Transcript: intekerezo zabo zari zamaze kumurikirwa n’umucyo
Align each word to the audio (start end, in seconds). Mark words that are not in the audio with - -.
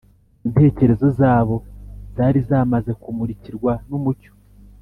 intekerezo 0.47 1.07
zabo 1.19 1.55
zari 2.15 2.39
zamaze 2.49 2.91
kumurikirwa 3.01 3.71
n’umucyo 3.89 4.31